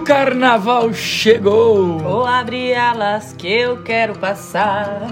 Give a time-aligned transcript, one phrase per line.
[0.00, 2.02] carnaval chegou!
[2.04, 5.08] Ou abre alas que eu quero passar.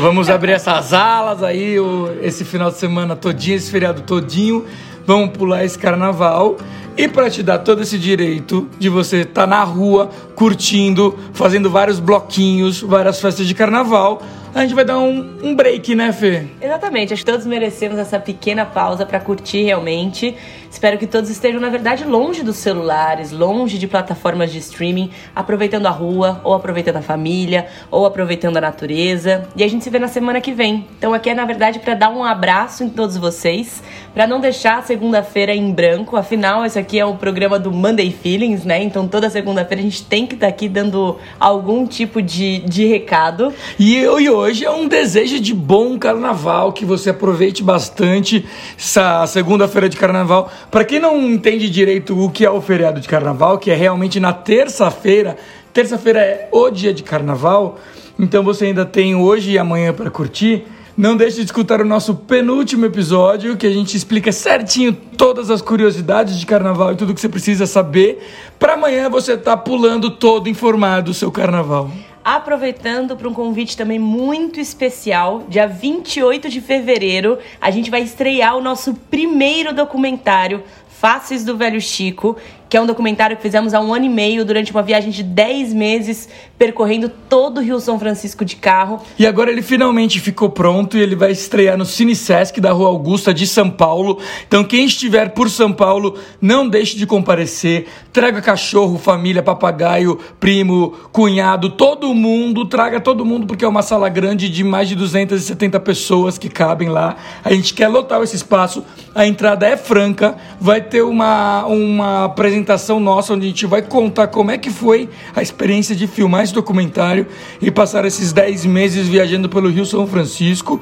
[0.00, 4.64] Vamos abrir essas alas aí, o- esse final de semana todinho, esse feriado todinho.
[5.06, 6.56] Vamos pular esse carnaval.
[6.96, 12.00] E para te dar todo esse direito de você estar na rua, curtindo, fazendo vários
[12.00, 14.22] bloquinhos, várias festas de carnaval,
[14.58, 16.44] a gente vai dar um, um break, né, Fê?
[16.60, 20.34] Exatamente, acho que todos merecemos essa pequena pausa pra curtir realmente.
[20.70, 25.86] Espero que todos estejam, na verdade, longe dos celulares, longe de plataformas de streaming, aproveitando
[25.86, 29.48] a rua, ou aproveitando a família, ou aproveitando a natureza.
[29.56, 30.84] E a gente se vê na semana que vem.
[30.98, 34.78] Então aqui é, na verdade, pra dar um abraço em todos vocês, pra não deixar
[34.78, 36.16] a segunda-feira em branco.
[36.16, 38.82] Afinal, esse aqui é o programa do Monday Feelings, né?
[38.82, 43.52] Então toda segunda-feira a gente tem que estar aqui dando algum tipo de, de recado.
[43.78, 48.46] E, eu- e hoje é um desejo de bom carnaval, que você aproveite bastante
[48.78, 50.50] essa segunda-feira de carnaval.
[50.70, 54.20] Para quem não entende direito o que é o feriado de carnaval, que é realmente
[54.20, 55.36] na terça-feira,
[55.72, 57.78] terça-feira é o dia de carnaval,
[58.18, 60.64] então você ainda tem hoje e amanhã para curtir.
[60.96, 65.60] Não deixe de escutar o nosso penúltimo episódio, que a gente explica certinho todas as
[65.60, 68.22] curiosidades de carnaval e tudo que você precisa saber,
[68.58, 71.90] para amanhã você estar pulando todo informado do seu carnaval.
[72.26, 78.56] Aproveitando para um convite também muito especial, dia 28 de fevereiro, a gente vai estrear
[78.56, 82.36] o nosso primeiro documentário, Faces do Velho Chico,
[82.68, 85.22] que é um documentário que fizemos há um ano e meio durante uma viagem de
[85.22, 86.28] 10 meses,
[86.58, 89.00] percorrendo todo o Rio São Francisco de carro.
[89.18, 92.88] E agora ele finalmente ficou pronto e ele vai estrear no Cine Sesc da Rua
[92.88, 94.18] Augusta de São Paulo.
[94.46, 97.86] Então quem estiver por São Paulo, não deixe de comparecer.
[98.12, 102.64] Traga cachorro, família, papagaio, primo, cunhado, todo mundo.
[102.64, 106.88] Traga todo mundo porque é uma sala grande de mais de 270 pessoas que cabem
[106.88, 107.16] lá.
[107.44, 108.84] A gente quer lotar esse espaço.
[109.14, 110.36] A entrada é franca.
[110.60, 115.08] Vai ter uma, uma apresentação nossa onde a gente vai contar como é que foi
[115.34, 117.26] a experiência de filmar esse documentário
[117.60, 120.80] e passar esses 10 meses viajando pelo Rio São Francisco.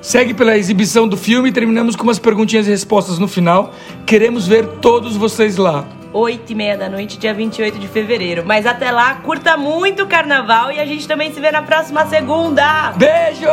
[0.00, 3.74] Segue pela exibição do filme e terminamos com umas perguntinhas e respostas no final.
[4.06, 5.84] Queremos ver todos vocês lá.
[6.12, 8.44] 8 e meia da noite, dia 28 de fevereiro.
[8.46, 12.06] Mas até lá, curta muito o carnaval e a gente também se vê na próxima
[12.06, 12.92] segunda!
[12.92, 13.48] Beijo!